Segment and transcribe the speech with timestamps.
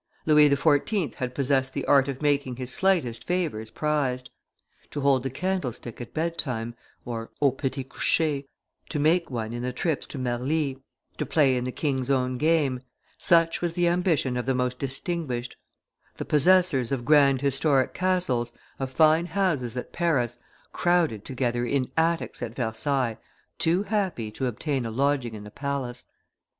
[0.25, 1.13] Louis XIV.
[1.13, 4.31] had possessed the art of making his slightest favors prized;
[4.89, 6.73] to hold the candlestick at bedtime
[7.05, 8.41] (au petit coucher),
[8.89, 10.81] to make one in the trips to Marly,
[11.19, 12.81] to play in the king's own game,
[13.19, 15.55] such was the ambition of the most distinguished;
[16.17, 20.39] the possessors of grand historic castles, of fine houses at Paris,
[20.73, 23.19] crowded together in attics at Versailles,
[23.59, 26.05] too happy to obtain a lodging in the palace.